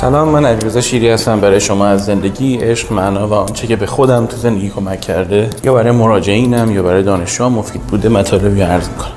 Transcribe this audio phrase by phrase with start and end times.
[0.00, 1.40] سلام من علیرضا شیری هستم.
[1.40, 5.50] برای شما از زندگی عشق معنا و آنچه که به خودم تو زندگی کمک کرده
[5.64, 9.12] یا برای مراجعینم یا برای دانشجو مفید بوده مطالبی عرض می‌کنم.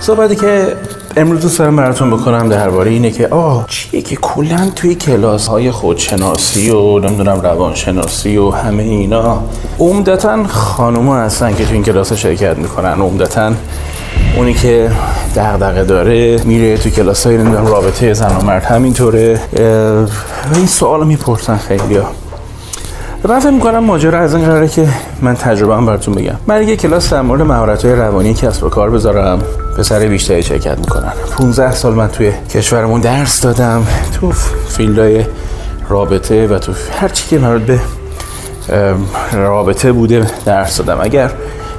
[0.00, 0.76] صحبتی که
[1.16, 5.70] امروز دوست دارم براتون بکنم درباره اینه که آه چیه که کلا توی کلاس های
[5.70, 9.42] خودشناسی و نمی‌دونم روانشناسی و همه اینا
[9.78, 13.00] عمدتا خانوما هستن که توی این کلاس شرکت می‌کنن.
[13.00, 13.52] عمدتا
[14.36, 14.90] اونی که
[15.36, 19.40] دغدغه داره میره تو کلاس های نمی‌دونم رابطه زن و مرد همینطوره.
[20.52, 22.19] و این سوال می‌پرسن خیلی ها
[23.28, 24.88] من فکر می‌کنم ماجرا از این قراره که
[25.22, 26.34] من تجربه هم براتون بگم.
[26.46, 29.42] من یه کلاس در مورد مهارت های روانی کسب و کار بذارم.
[29.78, 31.12] پسر بیشتری شرکت می‌کنن.
[31.38, 33.86] 15 سال من توی کشورمون درس دادم.
[34.20, 34.32] تو
[34.68, 35.24] فیلدهای
[35.88, 37.80] رابطه و تو هر چی که مربوط به
[39.32, 40.98] رابطه بوده درس دادم.
[41.02, 41.30] اگر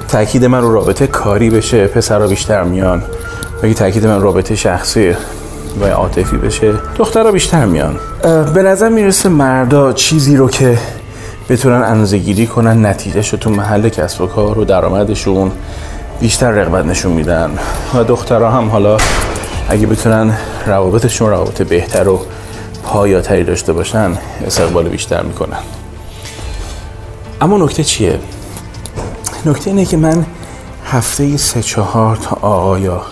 [0.08, 2.98] تاکید من رو رابطه کاری بشه پسرها بیشتر میان.
[2.98, 5.14] و اگه تاکید من رابطه شخصی
[5.80, 7.96] و عاطفی بشه دخترها بیشتر میان.
[8.54, 10.78] به نظر می‌رسه مردا چیزی رو که
[11.52, 15.52] بتونن اندازه گیری کنن نتیجه تو محل کسب و کار و درآمدشون
[16.20, 17.58] بیشتر رغبت نشون میدن.
[17.94, 18.96] و دخترها هم حالا
[19.68, 20.36] اگه بتونن
[20.66, 22.20] روابطشون روابط بهتر و
[22.84, 25.58] پایاتری داشته باشن استقبال بیشتر می‌کنن.
[27.40, 28.18] اما نکته چیه؟
[29.46, 30.26] نکته اینه که من
[30.86, 33.02] هفته سه چهار تا آقا یا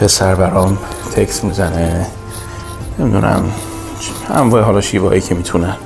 [0.00, 0.78] پسر برام
[1.16, 2.06] تکس می‌زنه.
[2.98, 3.44] نمی‌دونم.
[4.34, 5.76] انواع حالا شیوایی که می‌تونن.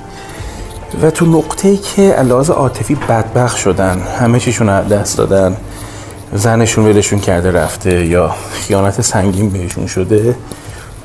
[1.03, 5.57] و تو نقطه ای که علاوه عاطفی بدبخ شدن همه چیشون دست دادن
[6.35, 10.35] زنشون ولشون کرده رفته یا خیانت سنگین بهشون شده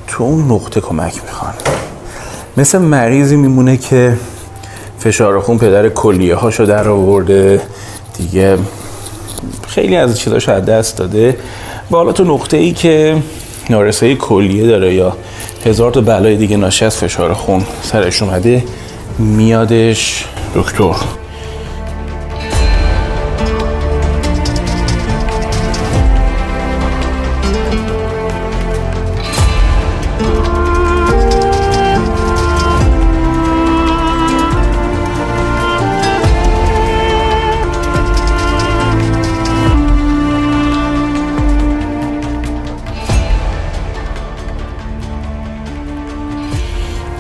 [0.08, 1.54] تو اون نقطه کمک می‌خوان.
[2.58, 4.18] مثل مریضی میمونه که
[5.00, 7.62] فشار خون پدر کلیه هاشو در آورده
[8.18, 8.58] دیگه
[9.68, 11.38] خیلی از چیزاشو از دست داده.
[11.92, 13.18] و حالا تو نقطه ای که
[13.70, 15.18] نارسایی کلیه داره یا
[15.66, 18.64] هزار تا بلای دیگه ناشی از فشار خون سرش اومده
[19.20, 20.26] میادش.
[20.56, 20.96] دکتر.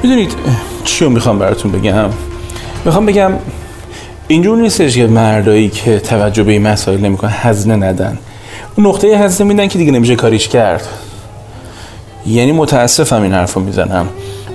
[0.03, 0.35] می‌دونید
[0.85, 2.09] چی رو می‌خوام براتون بگم؟
[2.85, 3.31] می‌خوام بگم
[4.27, 8.17] اینجور نیستش که مردایی که توجه به این مسائل نمی‌کنن هزینه ندن.
[8.77, 10.87] اون نقطه هزینه میدن که دیگه نمیشه کاریش کرد.
[12.27, 14.07] یعنی متاسفم این حرف رو می‌زنم.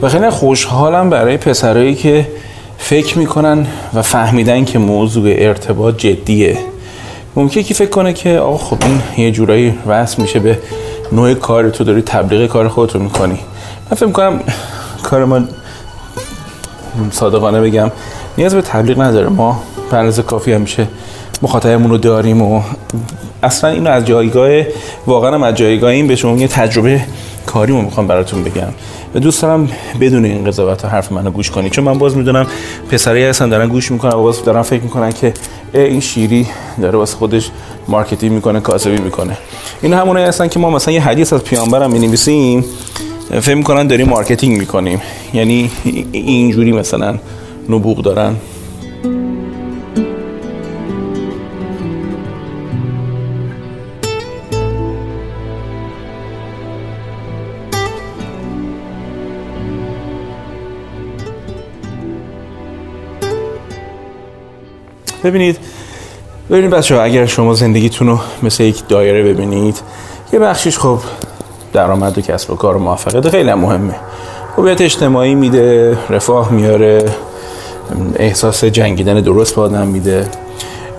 [0.03, 2.29] و خیلی خوشحالم برای پسرایی که
[2.79, 6.59] فکر می‌کنن و فهمیدن که موضوع ارتباط جدیه.
[7.37, 10.59] ممکنه که فکر کنه که آقا خب این یه جورایی وصل میشه به
[11.13, 13.39] نوع کار تو داری تبلیغ کار خودت رو می‌کنی.
[13.91, 14.41] من فکر می‌کنم
[15.03, 15.41] کار ما
[17.11, 17.91] صادقانه بگم
[18.39, 19.29] نیاز به تبلیغ نداره.
[19.29, 20.89] ما به کافی همیشه
[21.43, 22.63] مخاطبمون رو داریم و
[23.43, 24.51] اصلا اینو از جایگاه
[25.07, 27.01] واقعا از جایگاه این به شما یه تجربه
[27.47, 28.69] کاری رو می‌خوام براتون بگم.
[29.15, 29.69] و دوست دارم
[30.01, 31.71] بدون این قضاوت حرف منو گوش کنی.
[31.71, 32.47] چون من باز می‌دونم
[32.91, 35.35] پسرایی هستن دارن گوش می‌کنن و باز دارن فکر می‌کنن که
[35.75, 36.47] این شیری
[36.83, 37.51] داره واسه خودش
[37.89, 39.37] marketing می‌کنه کاسبی می‌کنه.
[39.83, 42.65] این همونایی هستن که ما مثلا یه حدیث از پیامبرم می‌نویسیم.
[43.31, 45.01] فکر می‌کنن داریم marketing می‌کنیم.
[45.35, 45.71] یعنی
[46.13, 47.19] اینجوری مثلا
[47.69, 48.37] نبوغ دارن.
[65.25, 65.59] ببینید
[66.51, 69.81] ببینید بچه اگر شما زندگیتون رو مثل یک دایره ببینید
[70.33, 70.99] یه بخشیش خب
[71.73, 73.95] درآمد و کسب و کار و موفقیت خیلی مهمه.
[74.57, 77.05] هویت اجتماعی میده رفاه میاره
[78.17, 80.29] احساس جنگیدن درست به آدم میده.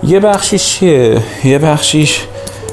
[0.02, 2.26] یه بخشیش چیه؟ یه بخشیش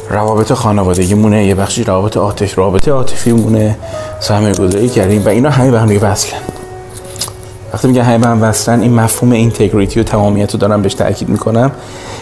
[0.10, 3.78] روابط خانوادگی مونه یه بخشی روابط عاطفی رابطه عاطفی مونه.
[4.20, 6.40] سرمایه گذاری کردیم و اینا همه به هم وصلن.
[7.74, 11.30] وقتی میگه همه به هم وصلن این مفهوم integrity و تمامیت رو دارم بهش تاکید
[11.30, 11.72] می‌کنم.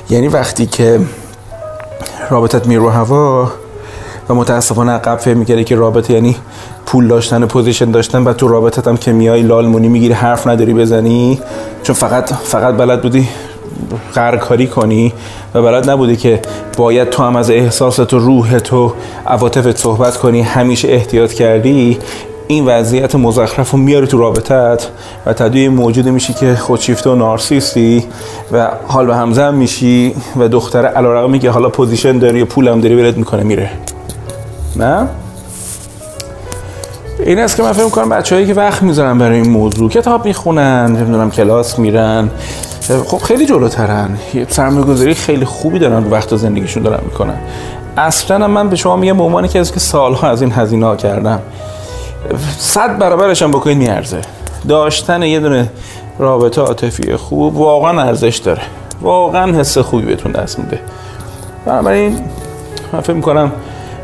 [0.09, 0.99] یعنی وقتی که
[2.29, 3.51] رابطت میرو هوا
[4.29, 6.35] و متاسفانه عقب فهم می‌کرده که رابطه یعنی
[6.85, 10.73] پول داشتن و position داشتن و تو رابطت هم که میای لالمونی می‌گیری حرف نداری
[10.73, 11.39] بزنی.
[11.83, 13.27] چون فقط فقط بلد بودی
[14.13, 15.13] خرکاری کنی
[15.53, 16.41] و بلد نبودی که
[16.77, 18.93] باید تو هم از احساسات و روحت و
[19.27, 21.97] عواطفت صحبت کنی همیشه احتیاط کردی.
[22.47, 24.87] این وضعیت مزخرف رو میاری تو رابطت
[25.25, 28.03] و تدوی موجود میشی که خودشیفته و نارسیستی
[28.51, 32.95] و حال به همزن میشی و دختره حالا میگه حالا position داری و پولم داری
[32.95, 33.69] ولت می‌کنه میره.
[34.77, 35.07] نه؟
[37.25, 40.85] این است که من فکر کنم بچه‌هایی که وقت می‌ذارن برای این موضوع کتاب می‌خونن
[40.85, 42.29] نمی‌دونم کلاس میرن
[43.05, 44.09] خب خیلی جلوترن.
[44.33, 47.37] یه سرمایه‌گذاری خیلی خوبی دارن رو وقت زندگیشون دارن می‌کنن.
[47.97, 51.39] اصلا من به شما میگم به عنوان از که سالها از این هزینه ها کردم
[52.59, 54.21] صد برابرش هم بکنید میارزه.
[54.67, 55.69] داشتن یه دونه
[56.19, 58.61] رابطه عاطفی خوب واقعا ارزش داره.
[59.01, 60.79] واقعا حس خوبی بهتون دست میده.
[61.65, 62.19] بنابراین
[62.93, 63.51] من فکر می‌کنم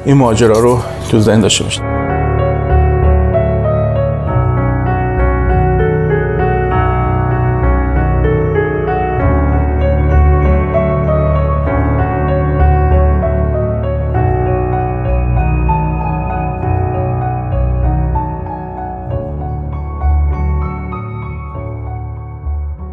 [0.05, 0.79] این ماجرا رو
[1.09, 1.83] تو ذهن داشته باشید.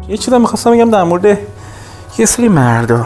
[0.07, 1.37] یه چیزا می‌خواستم بگم در مورد
[2.17, 3.05] یه سری مردا.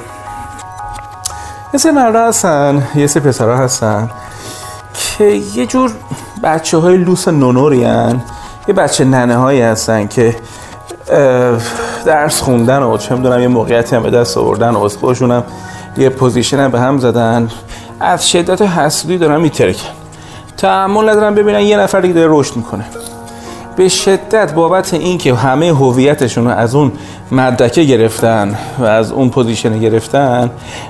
[1.76, 4.10] یه سری مردا هستن یه سری پسرها هستن
[5.18, 5.92] که یه جور
[6.44, 8.22] بچه های لوس ننری هن.
[8.68, 10.36] یه بچه ننه هایی هستن که
[12.06, 15.44] درس خوندن و چه می‌دونم یه موقعیتی هم به دست آوردن و از هم
[15.98, 17.50] یه position هم به هم زدن.
[18.00, 19.90] از شدت حسودی دارن میترکن.
[20.58, 22.86] تحمل ندارن ببینن یه نفر دیگه داره رشد می‌کنه.
[23.76, 26.92] به شدت بابت اینکه همه هویتشون رو از اون
[27.32, 30.50] مدرکه گرفتن و از اون position گرفتن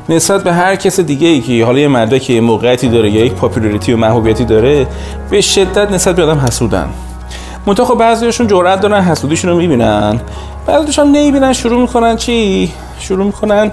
[0.10, 3.94] نسبت به هر کس دیگه ای که حالا یه مدرک موقعیتی داره یا یک popularity
[3.94, 4.88] و محبوبیتی داره
[5.30, 6.90] به شدت نسبت به آدم حسودن.
[7.66, 10.20] منتها خب بعضیشون جرأت دارن حسودیشون رو می‌بینن.
[10.68, 13.72] بعضیش هم نمی‌بینن شروع می‌کنن چی؟ شروع می‌کنن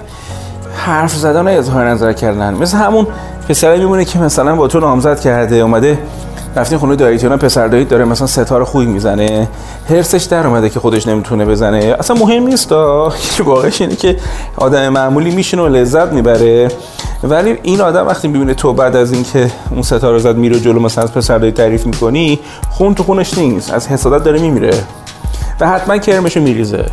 [0.75, 2.53] حرف زدن و اظهار نظر کردن.
[2.53, 3.07] مثل همون
[3.49, 5.97] پسره میمونه که مثلا با تو نامزد کرده اومده
[6.55, 9.47] رفتین خونه داییتون پسر داییت داره مثلا ستاره خوبی می‌زنه.
[9.89, 11.95] هرسش در اومده که خودش نمی‌تونه بزنه.
[11.99, 12.71] اصلا مهم نیست
[13.45, 14.17] واقعش اینه که
[14.57, 16.67] آدم معمولی میشینه و لذت می‌بره.
[17.23, 21.03] ولی این آدم وقتی می‌بینه تو بعد از اینکه اون ستاره زد میره جلو مثلا
[21.03, 22.39] از پسر داییت تعریف می‌کنی
[22.69, 23.73] خون تو خونش نیست.
[23.73, 24.73] از حسادت داره میمیره.
[25.59, 26.85] و حتما کرمشو میریزه.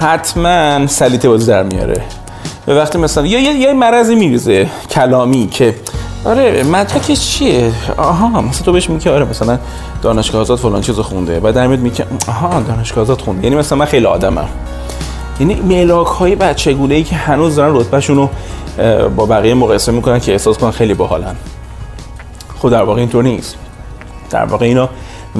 [0.00, 2.02] حتما سلیته بازی در میاره.
[2.68, 4.66] و وقتی مثلا یا یه, یه مرضی میریزه.
[4.90, 5.74] کلامی که
[6.28, 9.58] آره مدرکش چیه؟ آها مثلا تو بهش میگی آره مثلا
[10.02, 11.40] دانشگاه آزاد فلان چیزو خونده.
[11.40, 13.44] بعد در میگه آها دانشگاه آزاد خونده.
[13.44, 14.48] یعنی مثلا من خیلی آدمم.
[15.40, 18.30] یعنی ملاک های بچگونه ای که هنوز دارن رتبهشون رو
[19.08, 21.36] با بقیه مقایسه می‌کنن که احساس کنن خیلی باحالن.
[22.56, 23.56] خود در واقع اینطور نیست.
[24.30, 24.88] در واقع اینا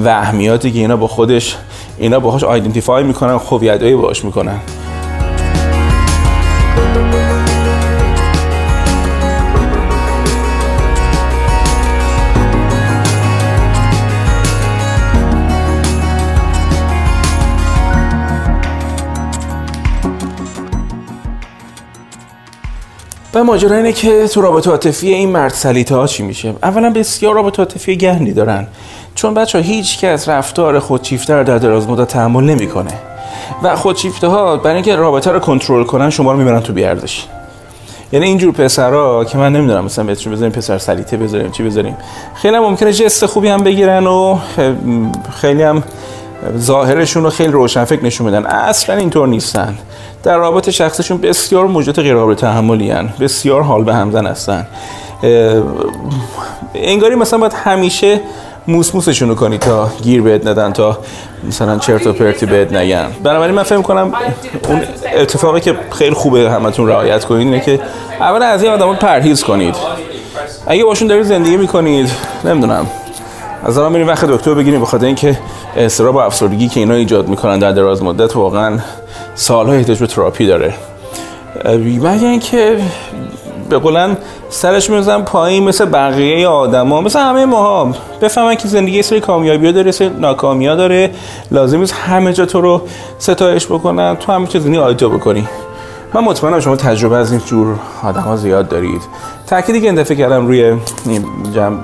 [0.03, 1.57] وهمیاتی که اینا با خودش
[1.97, 4.59] اینا باهاش آیدنتیفای می‌کنن خوبیتایی باهاش می‌کنن.
[23.43, 27.57] ماجرا اینه که تو رابطه عاطفی این مرد سلیته ها چی میشه؟ اولا بسیار رابطه
[27.57, 28.67] عاطفی گهنی دارن
[29.15, 32.91] چون بچه ها هیچ کس رفتار خودشیفته رو در دراز مدت تحمل نمی‌کنه.
[33.63, 37.27] و خودشیفته ها برای اینکه رابطه رو کنترل کنن شما رو می‌برن تو بیاردش
[38.11, 41.97] یعنی اینجور پسرا که من نمی‌دونم مثلا بهتون بذاریم پسر سلیته بذاریم چی بذاریم.
[42.35, 44.39] خیلی هم ممکنه جست خوبی هم بگیرن و
[45.41, 45.83] خیلی هم
[46.57, 49.77] ظاهرشون رو خیلی روشن فکر نشون بدن اصلا اینطور نیستن.
[50.23, 54.67] در رابطه شخصشون بسیار موجود غیر قابل تحملی بسیار حال به همزن هستن.
[56.75, 58.21] انگاری مثلا باید همیشه
[58.67, 60.97] موس موسشون رو کنی تا گیر بهت ندن تا
[61.47, 63.07] مثلا چرت و پرتی بهت نگن.
[63.23, 64.13] بنابراین من فکر کنم
[64.69, 64.81] اون
[65.15, 67.79] اتفاقی که خیلی خوبه همتون رعایت کنید اینه که
[68.19, 69.75] اول از این آدمو پرهیز کنید.
[70.67, 72.09] اگه باشون دارید زندگی می‌کنید
[72.45, 72.87] نمی‌دونم.
[73.63, 75.39] از الان بریم وقت دکتر بگیریم بخاطر اینکه
[75.77, 78.79] استراب و افسردگی که اینا ایجاد می‌کنن در دراز مدت واقعا
[79.35, 80.73] سالها احتیاج به تراپی داره.
[81.65, 82.77] مگه اینکه
[83.69, 84.17] به قولن
[84.49, 87.91] سرش میزن پایین مثل بقیه آدما مثل همه ماها.
[88.21, 91.11] بفهمن که زندگی سری کامیابی داره سری ناکامی داره.
[91.51, 92.81] لازم نیست همه جا تو رو
[93.17, 94.15] ستایش بکنن.
[94.15, 95.47] تو همه چیز زندگی بکنی.
[96.13, 99.01] من مطمئنم شما تجربه از این جور آدم ها زیاد دارید.
[99.47, 100.77] تأکیدی که این کردم روی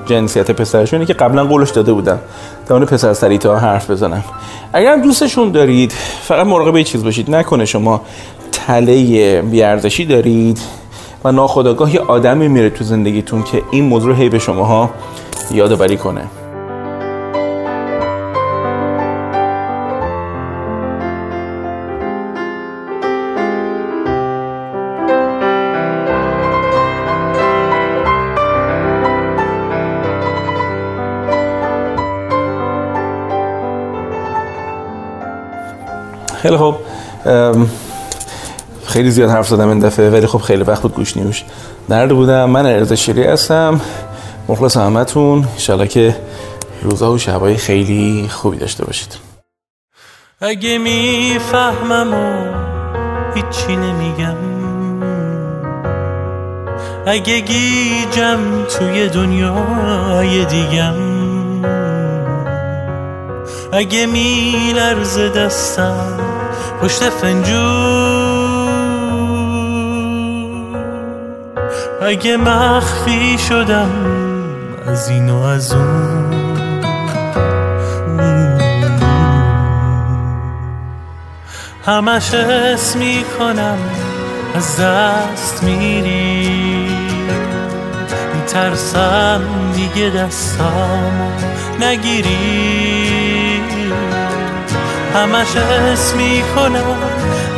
[0.06, 2.18] جنسیت پسرشون که قبلا قولش داده بودم
[2.68, 4.24] در پسر سریت ها حرف بزنم
[4.72, 5.92] اگر دوستشون دارید
[6.22, 7.30] فقط مراقب چیز باشید.
[7.30, 8.00] نکنه شما
[8.52, 10.60] تله بیارزشی دارید
[11.24, 14.90] و ناخداگاه یه آدمی میره تو زندگیتون که این موضوع هی به شماها
[15.50, 16.22] یادآوری کنه.
[36.46, 36.76] خیلی خوب.
[38.86, 41.44] خیلی زیاد حرف زدم این دفعه ولی خب خیلی وقت بود گوش نیوش.
[41.88, 42.50] نرده بودم.
[42.50, 43.80] من ارزا شیری هستم.
[44.48, 45.44] مخلص همتون.
[45.52, 46.16] انشالله که
[46.82, 49.16] روزا و شبای خیلی خوبی داشته باشید.
[50.40, 52.54] اگه می‌فهمم و
[53.34, 54.36] هیچی نمیگم
[57.06, 58.38] اگه گیجم
[58.78, 60.94] توی دنیای دیگم
[63.72, 66.35] اگه میلرز دستم
[66.82, 68.26] پشت فنجون.
[72.02, 73.90] اگه مخفی شدم
[74.86, 76.26] از این و از اون.
[81.86, 83.78] همش اسم می‌کنم
[84.54, 86.88] از دست میری.
[88.34, 89.40] میترسم
[89.74, 91.30] دیگه دستامو
[91.80, 92.95] نگیری.
[95.14, 96.98] همش اسم می‌کنم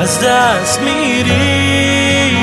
[0.00, 2.37] از دست میری.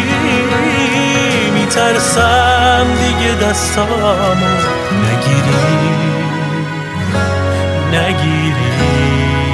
[1.53, 4.13] میترسم دیگه دستامو
[5.05, 5.65] نگیری.
[7.91, 9.44] نگیری.